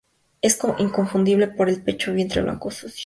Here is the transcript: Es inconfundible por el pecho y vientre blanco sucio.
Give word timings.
Es 0.41 0.59
inconfundible 0.79 1.47
por 1.49 1.69
el 1.69 1.83
pecho 1.83 2.09
y 2.09 2.15
vientre 2.15 2.41
blanco 2.41 2.71
sucio. 2.71 2.99